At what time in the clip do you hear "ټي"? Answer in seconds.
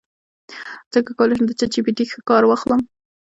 1.97-2.05